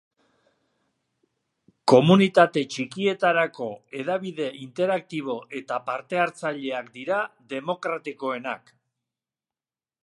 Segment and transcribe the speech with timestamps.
[1.91, 3.67] Komunitate txikietarako
[3.99, 7.23] hedabide interaktibo eta partehartzaileak dira
[7.57, 8.77] demokratikoenak.